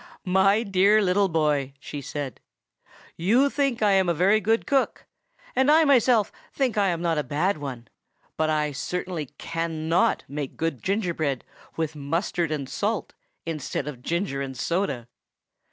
[0.25, 2.39] "My dear little boy," she said,
[3.17, 5.05] "you think I am a very good cook,
[5.55, 7.87] and I myself think I am not a very bad one;
[8.35, 11.45] but I certainly can_not_ make good gingerbread
[11.77, 13.13] with mustard and salt
[13.45, 15.07] instead of ginger and soda!"